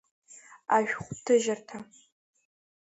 [0.77, 1.77] Ашәҟәҭыжьырҭа.